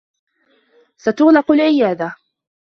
[0.97, 2.15] ستُغلق العيادة.